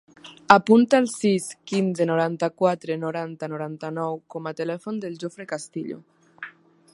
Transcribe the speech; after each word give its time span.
Apunta 0.53 1.01
el 1.03 1.09
sis, 1.15 1.45
quinze, 1.71 2.07
noranta-quatre, 2.11 2.97
noranta, 3.03 3.51
noranta-nou 3.53 4.19
com 4.37 4.51
a 4.53 4.55
telèfon 4.63 4.99
del 5.05 5.21
Jofre 5.25 5.47
Castillo. 5.55 6.01